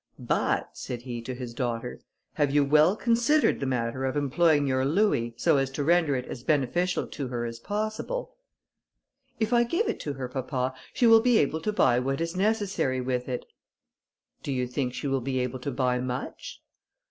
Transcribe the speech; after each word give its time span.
"But," 0.17 0.71
said 0.73 1.03
he 1.03 1.21
to 1.21 1.35
his 1.35 1.53
daughter, 1.53 1.99
"have 2.33 2.49
you 2.49 2.65
well 2.65 2.95
considered 2.95 3.59
the 3.59 3.67
manner 3.67 4.03
of 4.05 4.17
employing 4.17 4.65
your 4.65 4.83
louis, 4.83 5.35
so 5.37 5.57
as 5.57 5.69
to 5.73 5.83
render 5.83 6.15
it 6.15 6.25
as 6.25 6.41
beneficial 6.41 7.05
to 7.05 7.27
her 7.27 7.45
as 7.45 7.59
possible?" 7.59 8.33
"If 9.39 9.53
I 9.53 9.61
give 9.63 9.87
it 9.87 9.99
to 9.99 10.13
her, 10.13 10.27
papa, 10.27 10.73
she 10.91 11.05
will 11.05 11.21
be 11.21 11.37
able 11.37 11.61
to 11.61 11.71
buy 11.71 11.99
what 11.99 12.19
is 12.19 12.35
necessary 12.35 12.99
with 12.99 13.29
it." 13.29 13.45
"Do 14.41 14.51
you 14.51 14.65
think 14.65 14.95
she 14.95 15.05
will 15.05 15.21
be 15.21 15.37
able 15.37 15.59
to 15.59 15.69
buy 15.71 15.99
much?" 15.99 16.63